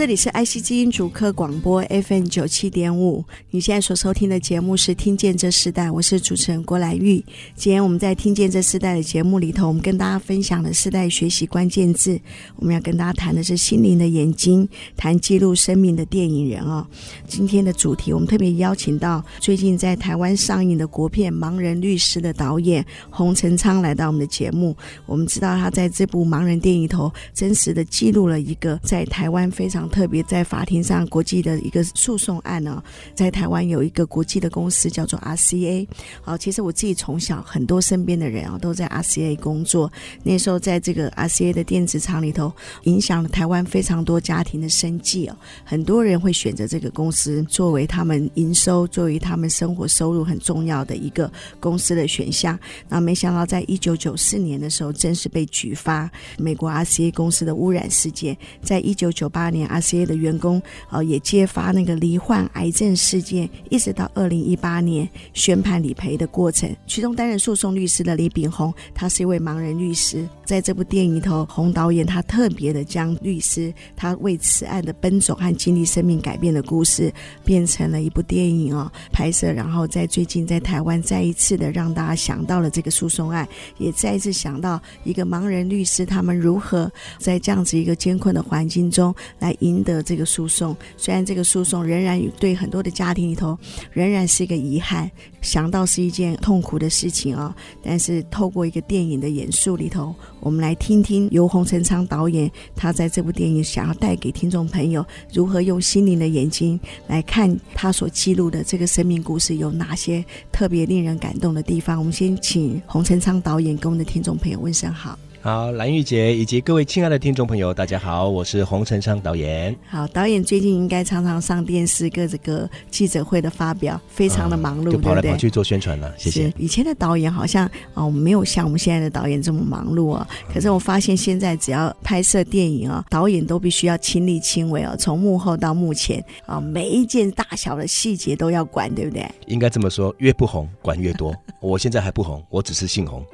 [0.00, 7.22] 这里是爱惜基因主客广播 FM 九七点五，你现在所收听的节目是《听见这世代》，我是主持人郭兰玉。
[7.54, 12.18] 今天我们在《听见这世代》的节目里头，我们跟大家分享的世代学习关键字，
[12.56, 16.86] 我们要跟大家谈的是心灵的眼睛，谈记录生命的电影人哦。
[17.28, 24.74] 今天的主题，我们特别邀请到最近在台湾上映的国片《盲人律师》的导演洪成昌来到我们的节目。
[25.04, 29.89] 我们知道他在这部盲人电影头，真实的记录了一个在台湾非常。
[29.90, 32.82] 特别在法庭上国际的一个诉讼案呢，
[33.14, 35.86] 在台湾有一个国际的公司叫做 RCA。
[36.22, 39.92] 好，其实我自己从小很多身边的人啊都在 RCA 工作。
[40.22, 42.52] 那时候在这个 RCA 的电子厂里头，
[42.84, 45.36] 影响了台湾非常多家庭的生计哦。
[45.64, 52.58] 很多人会选择这个公司作为他们营收、作为他们生活收入很重要的一个公司的选项。
[52.88, 58.36] 那没想到在一九九四年的时候，正式被举发美国 RCA 公司的污染事件。
[58.62, 66.70] 在一九九八年 CA 的员工呃也揭发那个罹患癌症事件，一直到二零一八年宣判理赔的过程。
[66.86, 70.28] 其中担任诉讼律师的李炳宏，他是一位盲人律师。
[70.44, 77.12] 在这部电影里头，洪导演他特别的将律师他为此案的奔走和经历生命改变的故事，
[77.44, 79.52] 变成了一部电影哦拍摄。
[79.52, 89.69] 然后在最近在台湾再一次的让大家想到了这个诉讼案，也再一次想到一个盲人律师他们如何在这样子一个艰困的环境中来赢。
[89.70, 93.56] 赢得这个诉讼，虽然这个诉讼仍然对很多的家庭里头
[93.92, 95.10] 仍然是一个遗憾，
[95.40, 111.98] 想到是一件痛苦的事情啊、但是透过一个电影的演述里头，我们来听听由洪成昌导演他在这部电影想要带给听众朋友如何用心灵的眼睛来看他所记录的这个生命故事有哪些特别令人感动的地方。
[111.98, 115.18] 我们先请洪成昌导演跟我们的听众朋友问声好。
[115.42, 119.74] 好，蓝玉姐以及各位亲爱的听众朋友，大家好，我是洪成昌导演。
[119.88, 126.12] 好，导演最近应该常常上电视，各这个记者会的发表，非常的忙碌，嗯、就跑来跑去做宣传了。
[126.18, 126.52] 谢谢。
[126.58, 130.28] 以前的导演好像哦，没有像我们现在的导演这么忙碌啊。
[130.52, 139.26] 可是我发现现在只要拍摄电影啊，导演都必须要亲力亲为啊，从幕后到幕前啊，每一件大小的细节都要管，对不对？
[139.46, 141.34] 应该这么说，越不红管越多。
[141.60, 143.24] 我现在还不红，我只是姓洪，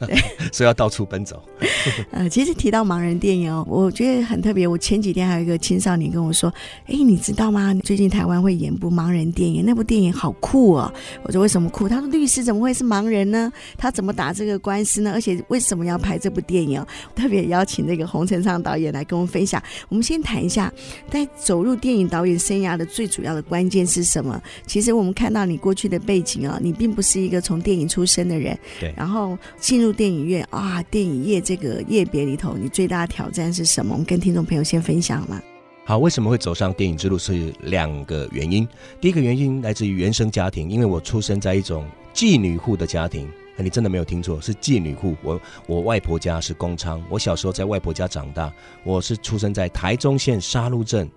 [0.52, 1.42] 所以要到处奔走。
[2.10, 4.66] 呃，其实提到盲人电影哦，我觉得很特别。
[4.66, 6.52] 我前几天还有一个青少年跟我说
[6.86, 7.74] ：“哎，你知道吗？
[7.84, 13.52] 最近台湾会演部盲人电影，那部电影好酷哦。”我说：“为什么酷？”他说：“律师怎么会是盲人呢？
[13.76, 15.12] 他怎么打这个官司呢？
[15.12, 16.84] 而且为什么要拍这部电影？”
[17.14, 19.62] 特别邀请那个洪成昌导演来跟我们分享。
[19.88, 20.72] 我们先谈一下，
[21.10, 24.40] 在走入电影导演生涯的最主要的关键是什么？
[24.66, 28.92] 其实我们看到你过去的背景啊，你并不是一个从电影出身的人，对。
[28.96, 31.82] 然后进入电影院啊，电影业这个。
[31.88, 33.92] 业别里头，你最大的挑战是什么？
[33.92, 35.42] 我们跟听众朋友先分享嘛。
[35.84, 37.18] 好，为什么会走上电影之路？
[37.18, 38.68] 是两个原因。
[39.00, 41.84] 第一个原因来自于原生家庭，因为我出生在一种
[42.14, 43.28] 妓女户的家庭。
[43.56, 45.16] 你真的没有听错，是妓女户。
[45.22, 48.52] 我我外婆家是公娼，我小时候在外婆家长大。
[48.84, 51.10] 我是出生在台中县沙鹿镇。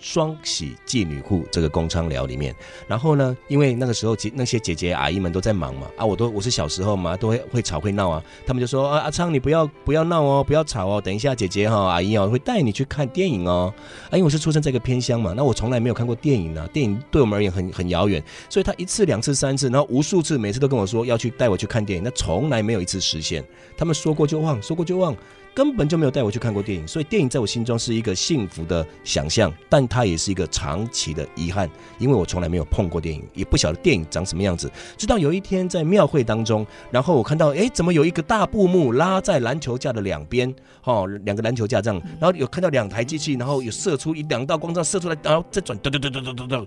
[0.00, 2.54] 双喜妓女户这个公娼寮里面，
[2.88, 13.72] 然后呢，因为那个时候姐那些姐姐阿姨们都在忙嘛，啊，我都我是小时候嘛，都会会吵会闹啊，他们就说啊，阿昌你不要不要闹哦，不要吵哦，等一下姐姐哈、阿姨哦会带你去看电影哦，
[14.06, 23.44] 啊，因为我是出生在一个偏乡嘛，那我从来没有看过电影啊，电影对我们而言很很遥远，所以他一次两次三次，然后无数次，每次都跟我说要去带我去看电影，那从来没有一次实现，
[23.76, 25.14] 他们说过就忘，说过就忘。
[25.54, 31.68] 根本就没有带我去看过电影，所以电影在我心中是一个幸福的想象，但它也是一个长期的遗憾，
[31.98, 34.70] 因为我从来没有碰过电影，也不晓得电影长什么样子。
[34.96, 40.54] 直到有一天在庙会当中，然后我看到，哎，怎么有一个大布幕拉在篮球架的两边，
[40.84, 46.66] 哦，两个篮球架这样，然后有看到两台机器，然后有射出一两道光这样射出来，然后再转，噔噔噔噔噔噔噔。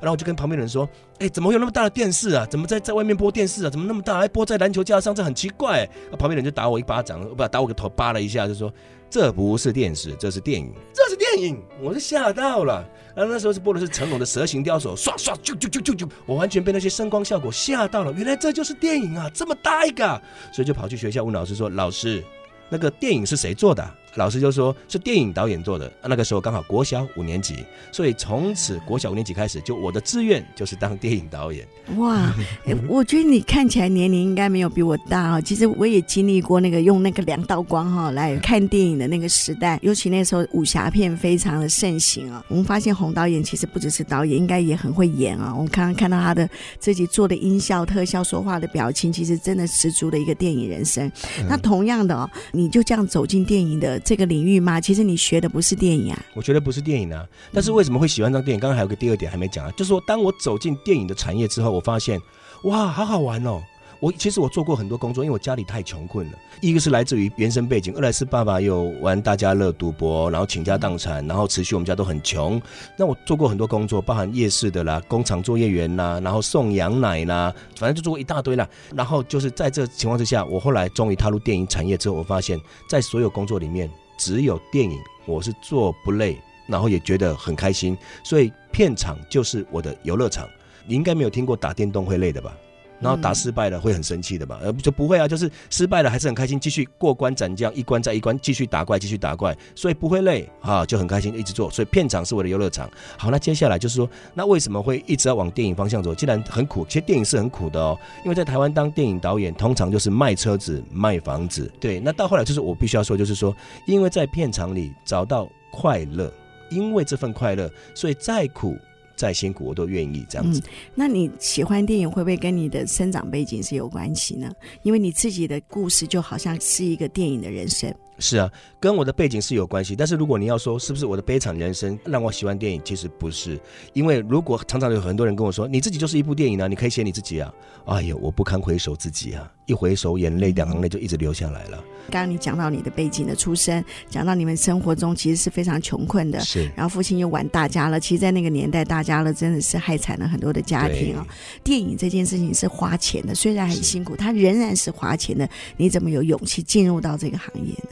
[0.00, 0.88] 然后我就跟旁边的人说
[1.20, 2.46] ：“哎，怎么有那么大的电视啊？
[2.46, 3.70] 怎么在在外面播电视啊？
[3.70, 5.14] 怎么那么大，还播在篮球架上？
[5.14, 5.88] 这很奇怪。”
[6.18, 8.72] 旁边人就打我一巴掌，不打我个头，扒了一下，就说
[9.10, 12.84] ：“这不是电视，这是电影，这是电影。”我就吓到了。
[13.14, 18.12] 然后那时候是播的是成龙的《蛇形刁手》，唰唰啾啾啾啾啾，我完全被那些声光效果吓到了。
[18.12, 20.20] 原来这就是电影啊，这么大一个，
[20.52, 22.24] 所以就跑去学校问老师说：“老师，
[22.68, 25.90] 那个电影是谁做的？”老师就说是电影导演做的。
[26.02, 31.66] 那个时候刚好国小五年级，所以从此国小五年级开始，就我的志愿就是当电影导演。
[31.96, 32.32] 哇，
[32.88, 35.40] 我觉得你看起来年龄应该没有比我大哦。
[35.40, 42.44] 其实我也经历过那个用那个两道光哈来看电影的那个时代，尤其那时候武侠片非常的盛行啊。
[42.48, 45.52] 我们发现洪导演其实不只是导演，应该也很会演啊。
[45.54, 46.48] 我们刚刚看到他的
[46.78, 51.10] 自己做的音效、特效、说话的表情，其实真的十足的一个电影人生。
[51.48, 54.80] 那同样的哦，你就这样走进电影的这个领域吗？
[54.80, 56.22] 其实你学的不是电影啊。
[56.34, 58.60] 我觉得不是电影啊，但是为什么会喜欢上电影？
[58.60, 62.20] 刚刚还有个第二点还没讲啊，就是说当我走进电影的产业之后，我发现
[62.64, 63.62] 哇，好好玩哦。
[64.00, 66.38] 我其实我做过很多工作，因为我家里太穷困了。
[66.62, 72.60] 一个是来自于原生背景，二来是爸爸有玩大家乐、赌博，然后倾家荡产，然后持续我们家都很穷。
[72.96, 78.66] 那我做过很多工作，包含夜市的啦、工厂作业员啦，然后送羊奶啦，反正就做过一大堆啦。
[78.94, 82.58] 然后就是在这情况之下，我后来终于踏入电影产业之后，我发现，
[82.88, 87.94] 在所有工作里面，只有电影我是做不累，然后也觉得很开心。
[88.24, 90.48] 所以片场就是我的游乐场。
[90.86, 92.56] 你应该没有听过打电动会累的吧？
[93.00, 94.58] 然后打失败了会很生气的吧？
[94.62, 101.70] 呃，就不会啊，就是失败了还是很开心，继续过关斩将，一关再一关，继续打怪，继续打怪，所以不会累啊，就很开心一直做。
[101.70, 102.90] 所以片场是我的游乐场。
[103.16, 106.14] 好，那接下来就是说，那为什么会一直要往电影方向走？
[106.14, 111.70] 既然很苦，其实电影是很苦的哦，因为在台湾当电影导演，通常就是卖车子、卖房子。
[111.80, 113.56] 对，那到后来就是我必须要说，就是说，
[113.86, 116.32] 因为在片场里找到快乐，
[116.70, 118.76] 因为这份快乐，所以再苦。
[119.20, 120.60] 再辛苦我都愿意这样子。
[120.60, 124.50] 嗯，那你喜欢电影会不会跟你的生长背景是有关系呢？
[124.82, 127.94] 因为你自己的故事就好像是一个电影的人生。
[128.20, 129.96] 是啊，跟我的背景是有关系。
[129.96, 133.58] 但是如果你要说是不是我的悲惨人生让我喜欢电影，其实不是。
[133.94, 137.52] 因为如果常常有很多人跟我说，你自己就是一部电影啊，你可以写你自己啊。
[137.86, 141.82] 哎呦，我不堪回首自己啊，一回首眼泪两行泪就一直流下来了。
[142.10, 146.70] 刚刚你讲到你的背景的出身，讲到你们生活中其实是非常穷困的，是。
[146.76, 151.26] 然后父亲又玩大家了，其实，在那个年代，大家乐真的是害惨了很多的家庭啊。
[151.64, 155.48] 电影这件事情是花钱的，虽然很辛苦，它仍然是花钱的。
[155.76, 157.90] 你怎么有勇气进入到这个行业呢？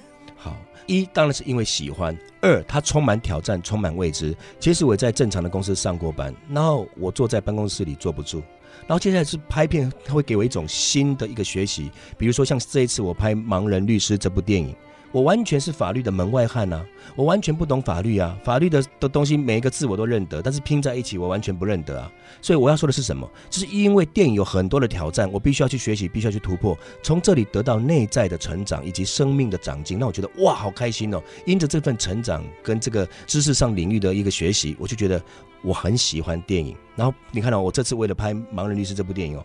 [0.89, 4.37] 一当然是因为喜欢，二它充满挑战，充满未知。
[4.59, 8.43] 其实我在正常的公司上过班，然后我坐在办公室里坐不住，
[8.87, 11.91] 然后接下来是拍片，它会给我一种新的一个学习。
[12.17, 14.75] 比如说像这一次我拍《盲人律师》这部电影。
[15.11, 22.13] 我完全是法律的门外汉呐、啊，我完全不懂法律啊，法律的的东西每一个字我都认得，但是拼在一起我完全不认得啊。
[22.43, 23.29] 所以我要说的是什么？
[23.49, 29.99] 就是因为电影有很多的挑战，我必须要去学习，必须要去突破，从这里得到内在的成长以及生命的长进。
[29.99, 31.23] 那我觉得哇，好开心哦！
[31.47, 35.23] 因着这份成长跟这个知识上领域的一个学习，我就觉得
[35.63, 36.77] 我很喜欢电影。
[36.95, 39.45] 然后你看到、我这次为了拍《盲人律师》这部电影哦。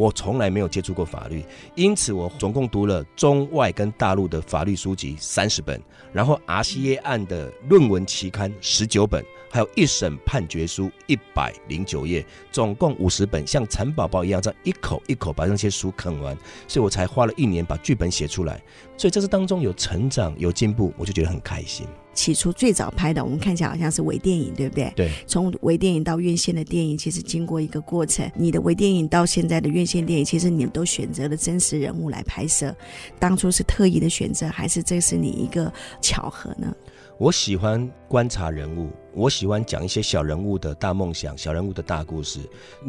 [0.00, 1.44] 我从来没有接触过法律，
[1.74, 5.78] 因此我总共读了中外跟大陆的法律书籍三十本，
[6.10, 16.34] 然后 RCA 案的论文期刊十九本，还有一审判决书一百零九页，总共五十本，像蚕宝宝一样，这样一口一口把那些书啃完，
[16.66, 18.58] 所以我才花了一年把剧本写出来。
[18.96, 21.86] 所以这是当中有成长有进步，我就觉得很开心。
[22.12, 24.92] 起初最早拍的，我们看起来好像是微电影，对不对？
[24.96, 25.10] 对。
[25.26, 28.30] 从微电影到院线的电影，其实经过一个过程。
[28.34, 32.74] 你的微电影到现在的院线电影，其实你们都选择了真实人物来拍摄。
[33.18, 36.74] 当初是特意的选择，还是这是你一个巧合呢？
[37.16, 42.40] 我喜欢观察人物，我喜欢讲一些小人物的大梦想、小人物的大故事。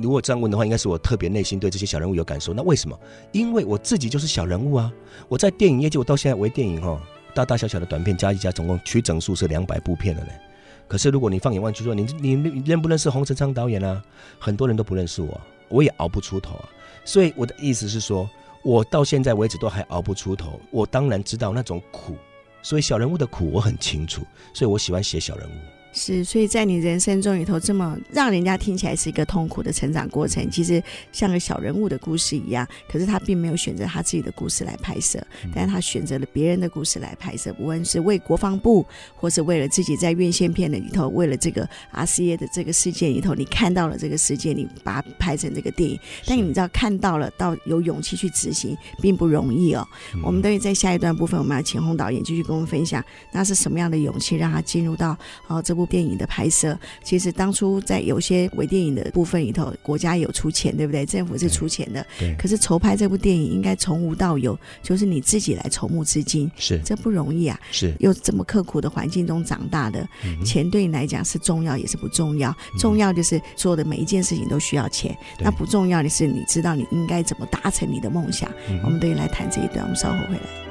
[0.02, 2.54] 如果这样问的话，应该是我特别内心对这些小人物有感受。
[2.54, 2.98] 那为什么？
[3.34, 4.92] 因为我自己就是小人物啊！
[5.28, 7.02] 我在电影业界，我到现在微电影哈。
[7.34, 10.32] 大大小小的短片加一加，总共取整数是两百部片了呢。
[10.88, 14.04] 可是如果你放眼望去说，你你认不认识洪成昌导演啊？
[14.40, 16.70] 很多人都不认识我，我也熬不出头啊。
[17.06, 18.30] 所以我的意思是说，
[18.62, 20.60] 我到现在为止都还熬不出头。
[20.70, 22.16] 我当然知道那种苦，
[22.62, 24.22] 所以小人物的苦我很清楚，
[24.54, 25.81] 所以我喜欢写小人物。
[25.94, 30.82] 是，所以在你人生中里头，这么让人家听起来是一个痛苦的成长过程，其实
[31.12, 32.66] 像个小人物的故事一样。
[32.90, 35.22] 可是他并没有选择他自己的故事来拍摄，
[35.54, 46.00] 但是他选择了别人的故事来拍摄，无论是为国防部，或是为了自己在院线片的里头，为了这个 RCA 的这个事件里头，你看到了这个事件，你把它拍成这个电影。
[46.26, 49.86] 但你知道，看到了到有勇气去执行，并不容易哦。
[50.24, 55.18] 我们等于在下一段部分，我们要请洪导演继续跟我们分享，那是什么样的勇气让他进入到
[55.48, 55.81] 哦这部。
[55.86, 61.06] 电影的拍摄，其实当初在有些微电影的部分里头，国家有出钱，对不对？
[61.06, 62.06] 政府是出钱的。
[62.20, 62.36] 对。
[62.38, 67.60] 可是筹拍这部电影，应该从无到有，就是你自己来筹募资金，是这不容易啊。
[67.72, 67.94] 是。
[68.00, 72.50] 又这么刻苦的环境中长大的，嗯、钱对你来讲是重要，也是不重要。
[72.50, 78.50] 嗯、重要就是做的每一件事情都需要钱，那不重要的是你知道你应该怎么达成你的梦想。
[78.70, 80.71] 嗯、我们等于来谈这一段，我们稍后回来。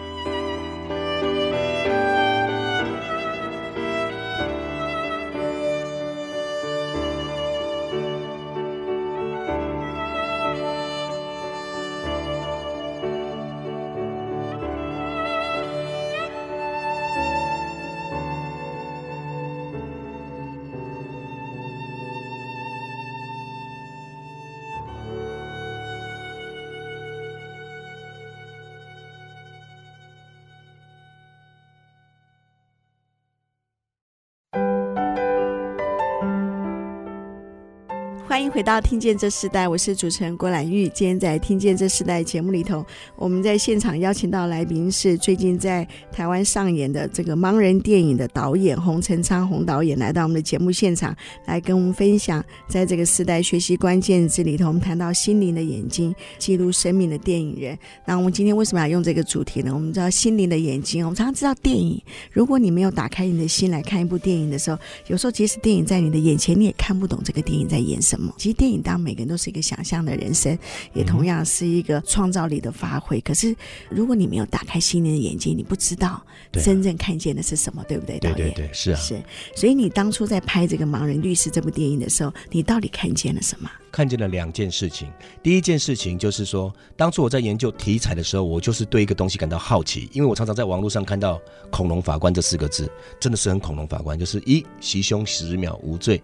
[38.31, 40.87] 欢迎回到《听见这世代》，我是主持人郭兰玉。
[40.91, 51.13] 今天在《听见这世代》节目里头，我们在现场邀请到来宾是最近在台湾上演的这个盲人电影的导演洪成昌洪导演，来到我们的节目现场，
[51.45, 57.77] 来跟我们分享在这个时代学习关键字里头，我们谈到心灵的眼睛，记录生命的电影人。
[58.07, 59.73] 那我们今天为什么要用这个主题呢？
[59.75, 68.20] 我们知道心灵的眼睛，我们常常知道电影，如果你没有打开你的心来看一部电影的时候，有时候即使电影在你的眼前，你也看不懂这个电影在演什么。
[68.37, 70.59] 其实电影当然每个人都是一个想象的人生，
[70.93, 73.21] 也同样是一个创造力的发挥。
[73.21, 73.55] 可是
[73.89, 76.23] 如果你没有打开心灵的眼睛，你不知道
[76.53, 78.19] 真正看见的是什么，对，不对？
[78.19, 78.97] 对对对，是啊。
[78.99, 79.23] 是，
[79.55, 83.71] 所以你当初在拍这个《盲人律师》这部电影的时候，你到底看见了什么？
[83.93, 85.11] 看见了两件事情。
[85.43, 91.41] 第一件事情就是说，当初我在研究题材的时候，我就是对一个东西感到好奇，因为我常常在网络上看到
[91.73, 96.23] “恐龙法官”这四个字，真的是很恐龙法官，就是一袭胸十秒无罪。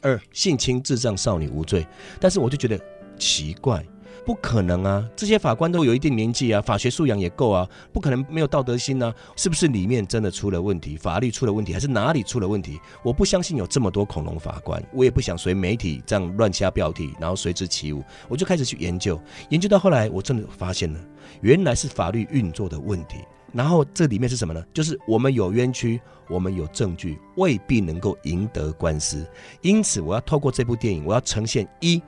[0.00, 1.86] 二性侵智障少女无罪，
[2.20, 2.78] 但是我就觉得
[3.18, 3.84] 奇怪，
[4.24, 5.08] 不可能啊！
[5.14, 12.78] 这些法官都有一定年纪啊，法学素养也够啊，不可能没有道德心呢、是不是里面真的出了问题，法律出了问题，还是哪里出了问题？
[13.02, 18.02] 我不相信有这么多恐龙法官，我也不想随媒体这样乱下标题，然后随之起舞。
[18.28, 21.00] 我就开始去研究，研究到后来，我真的发现了，
[21.40, 23.18] 原来是法律运作的问题。
[23.56, 24.62] 然后这里面是什么呢？
[24.74, 25.98] 就是我们有冤屈，
[26.28, 29.26] 我们有证据，未必能够赢得官司。
[29.62, 32.02] 因此，我要透过这部电影，我要呈现一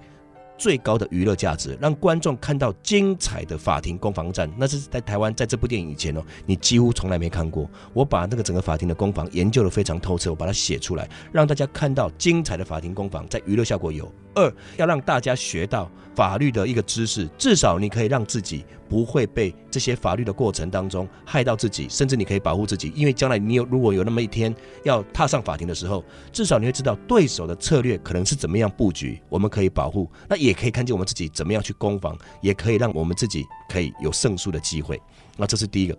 [0.59, 4.53] 最高的娱乐价值，让观众看到精彩的法庭攻防战。
[4.59, 7.71] 那是在台湾，在这部电影以前哦，你几乎从来没看过。
[7.95, 14.13] 我把那个整个法庭的攻防研究得非常透彻，我把它写出来，让大家看到精彩的法庭攻防，在娱乐效果有。
[14.39, 24.55] 二，要让大家学到法律的一个知识，至少你可以让自己不会被这些法律的过程当中害到自己，甚至你可以保护自己，因为将来你有如果有那么一天
[24.85, 35.01] 要踏上法庭的时候，至少你会知道对手的策略可能是怎么样布局，我们可以保护，那也可以看见我们自己怎么样去攻防，也可以让我们自己可以有胜诉的机会。
[35.37, 35.97] 那这是第一个，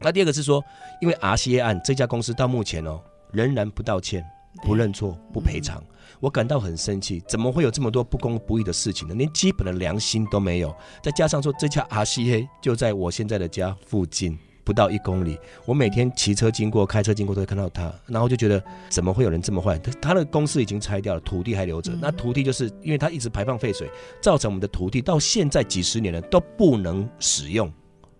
[0.00, 0.64] 那第二个是说，
[1.00, 3.00] 因为 RCA 案这家公司到目前哦
[3.32, 4.24] 仍然不道歉、
[4.62, 5.82] 不认错、不赔偿。
[6.20, 9.14] 我感到很生气，怎么会有这么多不公不义的事情呢？
[9.14, 10.74] 连基本的良心都没有。
[11.02, 15.38] 再加上说，这家 RCA 就在我现在的家附近，不到一公里。
[15.64, 19.78] 我每天骑车经过、开车经过都会看到他，然后就觉得怎么会有人这么坏？
[19.78, 21.92] 他他的公司已经拆掉了，土地还留着。
[22.00, 23.88] 那土地就是因为他一直排放废水，
[24.20, 27.72] 造成我们的土地到现在几十年了都不能使用。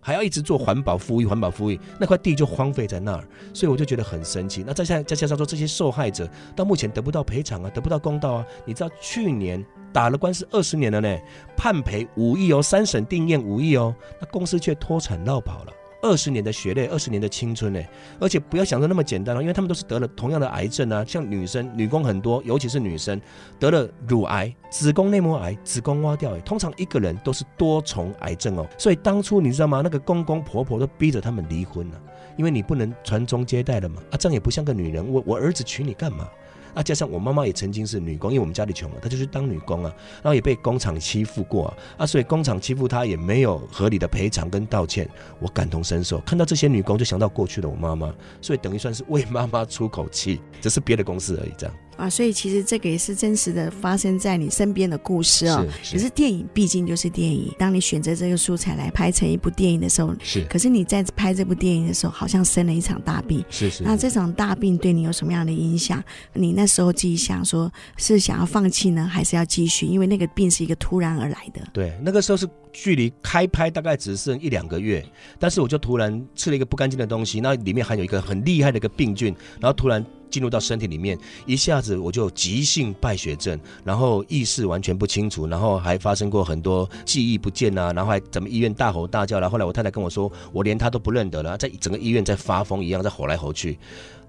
[0.08, 3.22] 还要一直做环保复育，环保复育，那块地就荒废在那儿，
[3.52, 4.64] 所以我就觉得很生气。
[4.66, 8.46] 那再下再加上说，这些受害者到目前得不到赔偿啊，得不到公道啊。
[8.64, 9.62] 你知道去年
[9.92, 11.18] 打了官司二十年了呢，
[11.58, 15.72] 判赔五亿哦，三审定验五亿哦，那公司却脱产绕跑了。
[16.00, 17.80] 二十年的血泪，二十年的青春呢，
[18.20, 23.20] 而且不要想的那么简单了，因为他们都是得了同样的癌症啊，像女生女工很多，尤其是女生
[23.58, 29.80] 得了乳癌、子宫内膜癌、子宫挖掉，通常一个人都是多重癌症哦，所以当初你知道吗？
[29.82, 32.00] 那个公公婆婆都逼着他们离婚了，
[32.36, 36.28] 因为你不能传宗接代了嘛，啊，这样也不像个女人，我我儿子娶你干嘛？
[36.74, 45.08] 啊，加上我妈妈也曾经是女工，因为我们家里穷啊，她就去当女工啊，然后也被工厂欺负过啊，啊，所以工厂欺负她也没有合理的赔偿跟道歉，
[45.40, 51.74] 我感同身受，看到这些女工就想到过去的我妈妈，所以等于算是为妈妈出口气，只是别的公司而已，这样。
[51.98, 55.66] 啊，所以其实这个也是真实的发生在你身边的故事哦。
[55.82, 55.90] 是。
[55.90, 55.96] 是。
[55.96, 60.44] 可是电影毕竟就是电影，当你选择这个素材来拍成一部电影的时候，是。
[60.44, 63.44] 可是你在拍这部电影的时候，好像生了一场大病。
[63.50, 63.82] 是是。
[63.82, 66.02] 那这场大病对你有什么样的影响？
[66.34, 69.84] 你那时候自己想说，是想要放弃呢，还是要继续？
[69.84, 71.60] 因为那个病是一个突然而来的。
[71.72, 75.04] 对，那个时候是距离开拍大概只剩一两个月，
[75.36, 80.04] 但是我就突然吃了一个不干净的东西，那里面含有一个很厉害的一个病菌，然后突然。
[80.30, 89.48] 进入到身体里面，一下子我就急性败血症，然后意识完全不清楚，然后还发生过很多记忆不见啊，然后还怎么医院大吼大叫了。
[89.48, 93.78] 后来我太太跟我说，我连他都不认得了，在整个医院在发疯一样，在吼来吼去。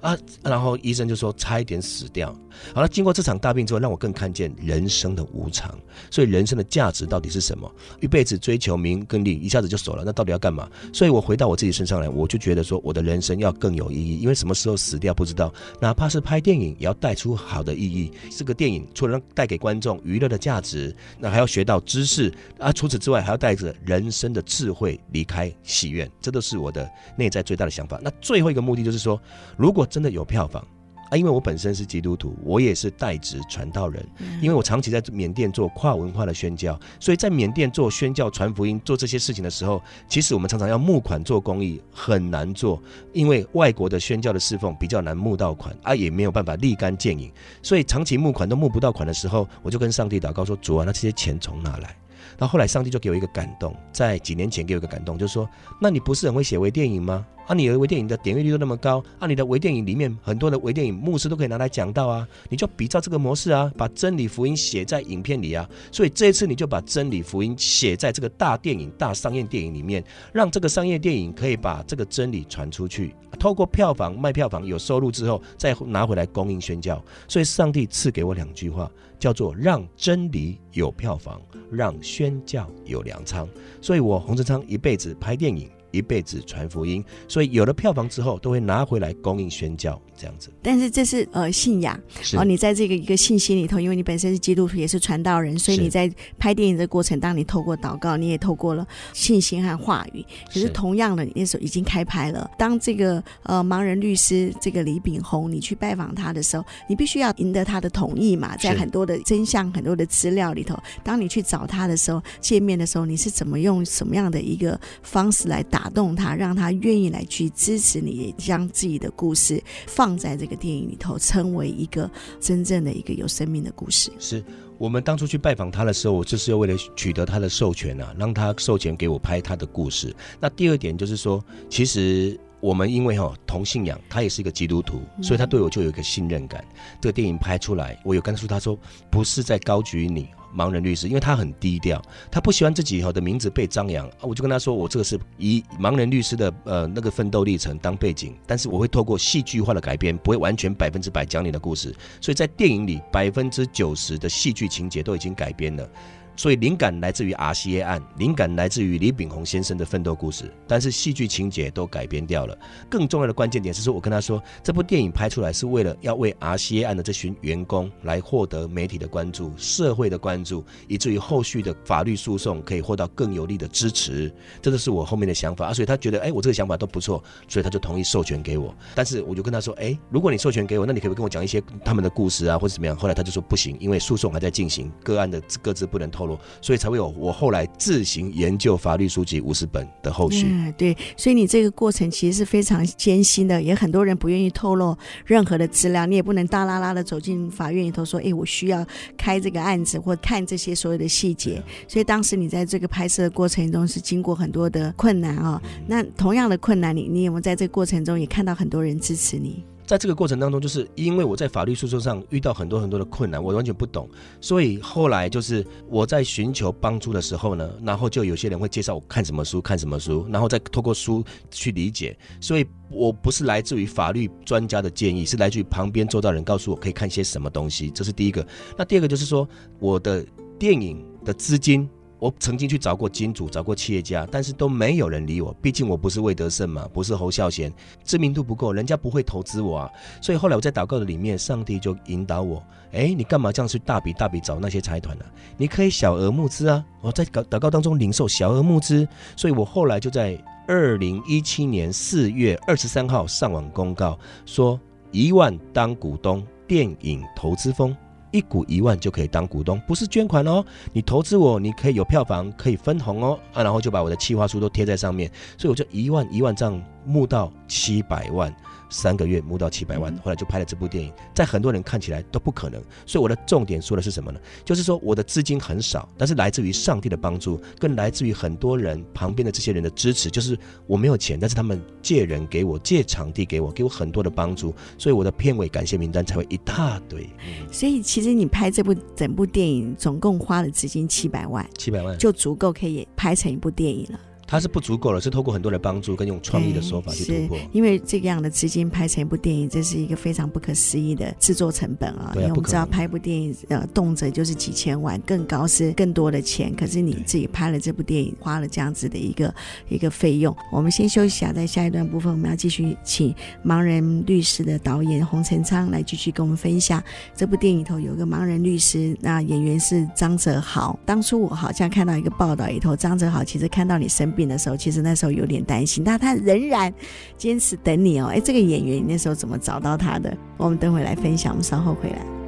[0.01, 2.33] 啊，然后医生就说差一点死掉。
[2.73, 5.77] 好了，经过这场大病之后，让我更看见人生的无常。
[6.11, 7.69] 所以人生的价值到底是什么？
[8.01, 10.69] 一辈子追求名跟利，一下子就走了，那到底要干嘛？
[10.93, 14.19] 所以我回到我自己身上来，我就觉得说，我的人生要更有意义。
[14.19, 18.11] 因为什么时候死掉不知道，哪怕是拍电影，也要带出好的意义。
[18.29, 22.71] 这个电影除了带给观众娱乐的价值，那还要学到知识啊。
[22.71, 26.09] 除此之外，还要带着人生的智慧离开戏院。
[26.21, 27.99] 这都是我的内在最大的想法。
[28.01, 29.21] 那最后一个目的就是说，
[29.57, 30.65] 如果真的有票房
[31.09, 34.05] 啊，因为我本身是基督徒，我也是代职传道人，
[34.41, 42.79] 因为我长期在缅甸做跨文化的宣教，所以在缅甸做宣教、传福音、做这些事情的时候，其实我们常常要募款做公益，很难做，
[43.11, 47.31] 因为外国的宣教的侍奉比较难募到款啊，也没有办法立竿见影，
[47.63, 51.95] 所以长期募款都募不到款的时候，我就跟上帝祷告说：主啊，那这些钱从哪来？
[52.37, 55.49] 到后来，上帝就给我一个感动，在几年前给我一个感动，就是说，
[55.81, 57.25] 那你不是很会写微电影吗？
[57.49, 65.67] 啊，你的微电影的点阅率都那么高，啊，你的微电影里面很多的微电影牧师都可以拿来讲到啊，你就比照这个模式啊，把真理福音写在影片里啊。
[65.91, 77.03] 所以这一次你就把真理福音写在这个大电影、大商业电影里面，让这个商业电影可以把这个真理传出去，透过票房卖票房有收入之后，再拿回来供应宣教。
[77.27, 78.89] 所以上帝赐给我两句话。
[79.19, 83.45] 叫做让真理有票房，让宣教有粮仓。
[83.81, 85.69] 所以我洪成昌一辈子拍电影。
[85.91, 90.49] 一辈子传福音，所以有了票房之后，都会拿回来供应宣教这样子。
[90.61, 100.23] 但是这是呃信仰，是哦，你在这个一个信心里头，因为你本身是基督徒，也是传道人，所以你在拍电影的过程，当你透过祷告，你也透过了信心和话语。
[100.47, 102.49] 可是同样的，你那时候已经开拍了。
[102.57, 115.78] 当这个呃盲人律师这个李炳宏，你去拜访他的时候，你必须要赢得他的同意嘛，在很多的真相、很多的资料里头，当你去找他的时候，见面的时候，你是怎么用什么样的一个方式来打？
[115.79, 124.11] 打动他，让他愿意来去支持你，也将自己的故事放在这个电影里头，成为一个真正的一个有生命的故事。
[124.19, 124.43] 是
[124.77, 130.13] 我们当初去拜访他的时候，我就是为了取得他的授权啊，让他授权给我拍他的故事。
[130.37, 136.61] 那第二点就是说，其实我们因为哈同信仰，他也是一个基督徒，所以他对我就有一个信任感。
[136.61, 138.77] 嗯、这个电影拍出来，我有跟他说，他说
[139.09, 140.27] 不是在高举你。
[140.55, 144.13] 盲人律师，因为他很低调，他不喜欢自己以后的名字被张扬啊。
[144.21, 151.95] 我就跟他说，我这个是以盲人律师的呃那个奋斗历程当背景，但是我会透过戏剧化的改编，不会完全百分之百讲你的故事。
[152.19, 155.89] 所以在电影里，百分之九十的戏剧情节都已经改编了。
[156.39, 162.57] 所以灵感来自于 RCA 案，灵感来自于李炳宏先生的奋斗故事，但是戏剧情节都改编掉了。
[162.89, 174.33] 更重要的关键点是说，我跟他说，这部电影拍出来是为了要为 RCA 案的这群员工来获得媒体的关注、社会的关注，以至于后续的法律诉讼可以获得更有力的支持。
[174.61, 175.73] 这个是我后面的想法啊。
[175.73, 178.73] 所以他觉得，哎，我这个想法都不错，所以他就同意授权给我。
[178.95, 182.95] 但是我就跟他说，哎，如果你授权给我，那你可不可以跟我讲一些他们的故事啊，或者怎么样？
[182.95, 186.28] 后来他就说不行，因为诉讼还在进行，个案的各自不能透露。
[186.61, 190.47] 所以才会有我后来自行研究法律书籍五十本的后续。
[190.49, 198.85] 嗯，对，所以你这个过程其实是非常艰辛的，也很多人不愿意透露任何的资料，你也不能大拉拉的走进法院里头说，哎，我需要
[199.17, 201.61] 开这个案子或看这些所有的细节。
[201.87, 205.61] 所以当时你在这个拍摄的过程中是经过很多的困难啊、哦。
[205.87, 209.63] 那同样的困难，你你有没有在这个过程中也看到很多人支持你？
[209.89, 214.07] 在这个过程当中，就是因为我在法律诉讼上遇到很多很多的困难，我完全不懂，
[214.39, 222.15] 所以后来就是我在寻求帮助的时候呢，然后就有些人会介绍我看什么书，看什么书，然后再透过书去理解。
[222.39, 227.89] 所以我不是来自于法律专家的建议，是来自于旁边周遭人告诉我可以看些什么东西。
[227.89, 228.45] 这是第一个。
[228.77, 229.49] 那第二个就是说，
[229.79, 230.23] 我的
[230.59, 231.89] 电影的资金。
[232.19, 235.55] 我曾经去找过金主，找过企业家，但是都没有人理我。
[235.61, 239.89] 毕竟我不是魏德圣嘛，不是侯孝贤，知名度不够，人家不会投资我啊。
[240.21, 245.23] 所以后来我在祷告的里面，上帝就引导我：哎，你干嘛这样去大笔大笔找那些财团呢？
[245.57, 246.83] 你可以小额募资啊！
[247.01, 254.77] 我在祷祷告当中领受小额募资，所以我后来就在二零一七年四月二十三号上网公告说，
[255.11, 257.95] 一万当股东，电影投资风。
[258.31, 260.63] 一股一万就可以当股东，不是捐款哦。
[260.93, 263.39] 你投资我，你可以有票房，可以分红哦。
[263.53, 268.53] 啊，然后就把我的企划书都贴在上面，所以我就一万一万这样募到七百万。
[268.91, 272.81] 三个月募到七百万，后来就拍了这部电影，在很多人看起来都不可能。
[273.05, 274.39] 所以我的重点说的是什么呢？
[274.65, 280.27] 就是说我的资金很少，但是来自于上帝的帮助，更来自于很多人旁边的这些人的支持。
[280.27, 280.57] 就是
[280.87, 287.29] 我没有钱，但是他们借人给我，借场地给我，给我很多的帮助，所以我的片尾感谢名单才会一大堆。
[287.71, 294.19] 所以其实你拍这部整部电影总共花了资金七百万，七百万就足够可以拍成一部电影了。
[294.49, 297.59] 它是不足够的，是透过很多的帮助跟用创意的手法去突破。
[297.71, 302.31] 因为这个样的资金拍成一部电影，这是一个非常不可思议的制作成本啊！
[302.33, 306.73] 因为我们知道拍一部电影，呃，动辄就是几千万，更高是更多的钱。
[306.75, 309.53] 可是你自己拍了这部电影，花了这样子的一个
[309.87, 310.55] 一个费用。
[310.71, 313.31] 我们先休息一下，在下一段部分，我们要继续请
[313.63, 317.03] 盲人律师的导演洪成昌来继续跟我们分享
[317.35, 320.97] 这部电影里头有一个盲人律师，那演员是张哲豪。
[321.05, 324.38] 当初我好像看到一个报道里头，张哲豪其实看到你生病。
[324.39, 326.93] 病的时候，其实那时候有点担心，但他仍然
[327.37, 328.27] 坚持等你哦。
[328.27, 330.35] 哎，这个演员你那时候怎么找到他的？
[330.55, 332.38] 我们等会来分享，我们稍后回来。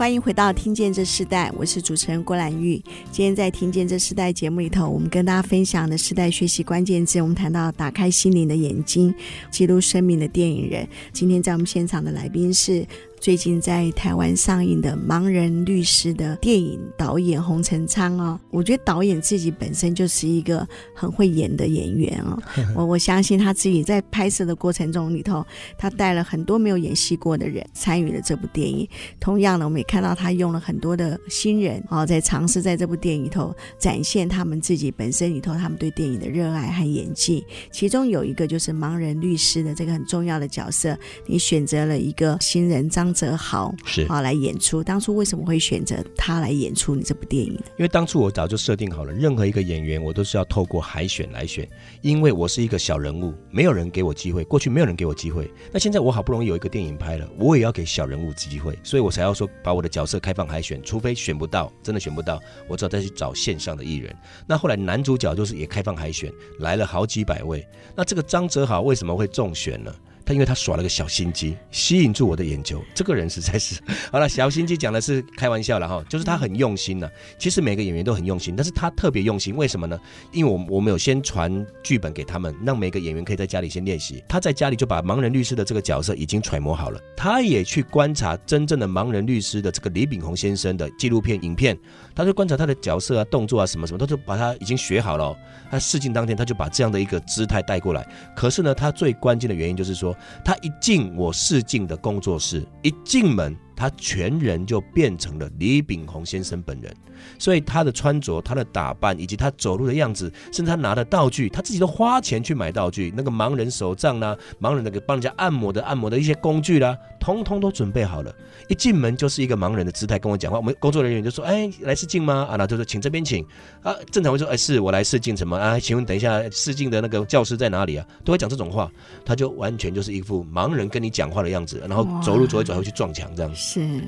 [0.00, 2.82] 欢迎回到《听见这世代》，我是主持人郭兰玉。
[3.12, 9.14] 今天在《听见这世代》节目里头，我们跟大家分享的时代学习关键字，我们谈到打开心灵的眼睛，
[9.50, 10.88] 记录生命的电影人。
[11.12, 12.82] 今天在我们现场的来宾是。
[13.20, 22.42] 最近在台湾上映的《盲人律师》的电影导演洪成昌哦，我觉得导演自己本身就是一个很会演的演员哦。
[22.74, 25.44] 我我相信他自己在拍摄的过程中里头，
[25.76, 28.88] 他带了很多没有演戏过的人参与了这部电影。
[29.20, 37.44] 同样的，我们也看到他用了很多的新人哦，在尝试在这部电影里头展现他们自己本身里头他们对电影的热爱和演技。
[37.70, 43.09] 其中有一个就是盲人律师的这个很重要的角色，你选择了一个新人张。
[43.12, 44.82] 哲豪是啊，来演出。
[44.82, 47.52] 当初为什么会选择他来演出你这部电影？
[47.52, 51.68] 因为当初我早就设定好了，任何一个演员我都是要透过海选来选，
[52.02, 55.50] 因为我是一个小人物，没有人给我机会，过去没有人给我机会。
[55.72, 64.14] 那现在我好不容易有一个电影拍了，我也要给小人物机会，所以我才要说把我的角色开放海选，除非选不到，真的选不到，我只好再去找线上的艺人。
[64.46, 67.66] 那后来男主角就是也开放海选，来了好几百位。
[67.94, 69.94] 那这个张哲豪为什么会中选呢？
[70.30, 72.80] 他因为他耍了个小心机，吸引住我的眼球。
[72.94, 73.80] 这个人实在是
[74.12, 77.10] 好了，小心机讲的是开玩笑了哈，就是他很用心呐。
[77.36, 79.98] 其实每个演员都很用心，但是他特别用心，为什么呢？
[80.30, 84.22] 因为我我们有先传剧本给他们，让每个演员可以在家里先练习。
[84.28, 91.76] 他在家里就把盲人律师的这个角色已经揣摩好了，他也去观察真正的盲人律师的这个李炳宏先生的纪录片影片，
[92.14, 95.36] 他就观察他的角色啊、动作啊什么什么，他就把他已经学好了。
[95.72, 98.06] 他试镜当天，他就把这样的一个姿态带过来。
[98.36, 100.16] 可是呢，他最关键的原因就是说。
[100.44, 106.94] 他一进我试镜的工作室，一进门，他全人就变成了李炳宏先生本人。
[107.38, 113.12] 所以他的穿着、他的打扮，以及他走路的样子，甚至他拿的道具，他自己都花钱去买道具。
[113.16, 118.34] 那个盲人手杖啦、盲人那个帮人家按摩的按摩的一些工具啦、通通都准备好了。
[118.68, 120.58] 一进门就是一个盲人的姿态跟我讲话。
[120.58, 123.44] 我们工作人员就说：“哎，来试镜吗？”啊，那就说：“请这边请。”
[123.82, 125.78] 啊，正常会说：“哎，是我来试镜什么啊？
[125.78, 128.90] 请问等一下试镜的那个教室在哪里啊？”都会讲这种话。
[129.24, 133.54] 他就完全就是一副盲人跟你讲话的样子，然后走路走一走会去撞墙这样。
[133.72, 134.02] 是。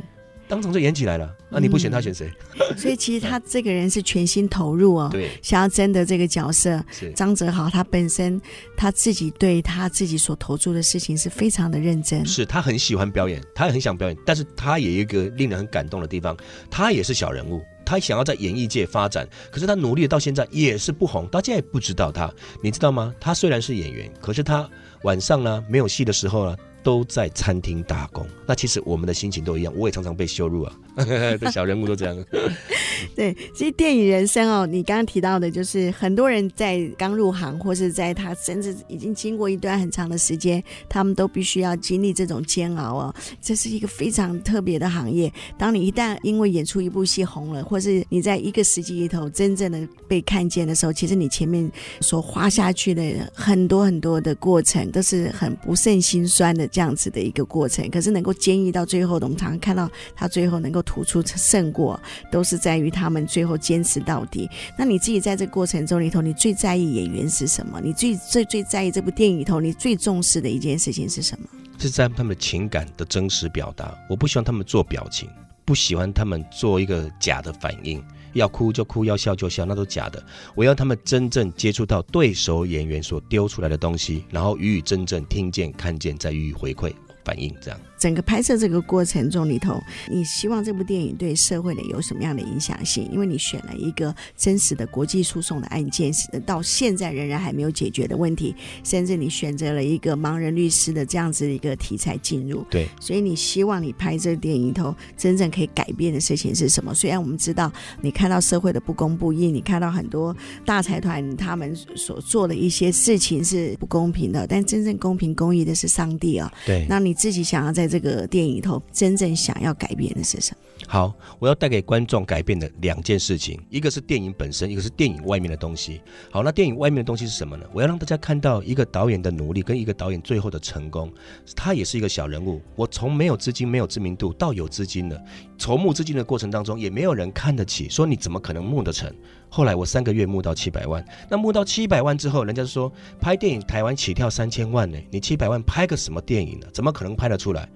[0.48, 2.30] 当场就演起来了，那、啊、你不选他选谁？
[2.60, 6.84] 嗯、所以其实他这个人是全心投入哦，对，想要争得这个角色。
[7.14, 8.38] 张哲豪他本身
[8.76, 16.36] 他自己对他自己所投注的事情是非常的认真，是他很喜欢表演，他也很想表演，但是他也有一个令人很感动的地方，
[16.70, 22.30] 他也是小人物，他想要在演艺界发展，可是他努力到现在也是不红，大家也不知道他，
[22.62, 23.14] 你知道吗？
[23.18, 24.68] 他虽然是演员，可是他
[25.04, 26.56] 晚上呢没有戏的时候呢。
[26.82, 30.72] 都在餐厅打工，那其实我们的心情都一样，我也常常被羞辱啊，
[31.40, 32.24] 这小人物都这样。
[33.16, 43.14] 对，其实电影人生哦，你刚刚提到的，就是很多人在刚入行，或是在他甚至已经经过一段很长的时间，他们都必须要经历这种煎熬哦。
[43.40, 45.32] 这是一个非常特别的行业。
[45.58, 53.02] 当你一旦因为演出一部戏红了，或是你在一个时机里头真正的被看见的时候，其实你前面所花下去的
[53.34, 56.68] 很多很多的过程，都是很不胜心酸的。
[56.72, 64.48] 这样子的一个过程，可是能够坚毅到最后的，我们常常看到他最后能够突出胜过，都是在于他们最后坚持到底。
[64.78, 67.78] 那你自己在这个过程中里头，你最在意演员是什么？
[67.80, 71.46] 你最最最在意这部电影里头，你最重视的一件事情是什么？
[71.78, 73.94] 是在他们情感的真实表达。
[74.08, 75.28] 我不喜欢他们做表情，
[75.64, 78.02] 不喜欢他们做一个假的反应。
[78.32, 80.24] 要哭就哭，要笑就笑，那都假的。
[80.54, 86.92] 我要他们真正接触到对手演员所丢出来的东西，然后予以真正听见、看见，再予以回馈。
[87.24, 93.08] 反应这样，整个拍摄这个过程中里头，你希望这部电影对社会的有什么样的影响性？
[93.12, 96.10] 因为你选了一个真实的国际诉讼的案件，
[96.44, 102.66] 到现在仍然还没有解决的问题，甚至你选择了一个盲人律师的这样子的一个题材进入。
[102.68, 106.92] 对，所以你希望你拍这个电影里头真正可以改变的事情是什么？
[106.92, 110.36] 虽然我们知道你看到社会的不公不义，你看到很多
[110.66, 116.52] 大财团他们所做的一些事情是不公平的，但真正公平公义的是上帝啊。
[116.66, 117.02] 对，那。
[117.02, 120.86] 你自己想要在这个电影里头真正想要改变的是什么？
[120.88, 126.00] 好，我要带给观众改变的两件事情，一个是电影本身，一个是电影外面的东西。
[126.30, 127.66] 好，那电影外面的东西是什么呢？
[127.70, 131.12] 我要让大家看到一个导演的努力跟一个导演最后的成功。
[131.54, 135.22] 他也是一个小人物，我从没有资金、没有知名度到有资金了，
[135.58, 139.14] 筹募资金的过程当中，也没有人看得起，说你怎么可能募得成？
[139.50, 146.66] 后来我三个月募到七百万，那募到七百万之后，人家说拍电影台湾起跳三千万呢，你七百万拍个什么电影呢？
[146.72, 147.68] 怎么可能拍得出来？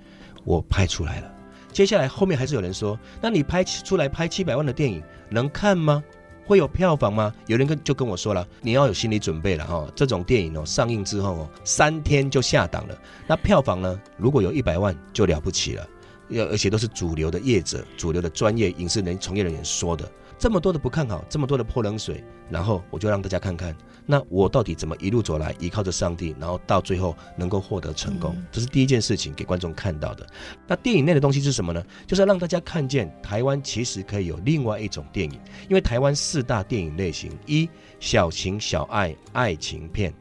[0.46, 1.30] 我拍出来了。
[1.72, 6.02] 接下来后面还是有人说，那你拍出来拍七百万的电影能看吗？
[6.46, 7.34] 会有票房吗？
[7.48, 14.00] 有人跟就跟我说了，你要有心理准备了哈，这种电影哦上映之后哦三天就下档了，那票房呢？
[14.16, 15.86] 如果有一百万就了不起了，
[16.28, 20.08] 要而且都是主流的业者、主流的专业影视人从业人员说的。
[20.38, 23.76] 这么多的不看好，这么多的泼冷水，然后我就让大家看看，
[24.08, 30.24] 那我到底怎么一路走来，依靠着上帝，然后到最后能够获得成功，这是第一件事情给观众看到的。
[30.66, 31.84] 那电影内的东西是什么呢？
[32.06, 40.12] 就是要让大家看见台湾其实可以有另外一种电影，因为台湾四大电影类型：一、小情小爱爱情片；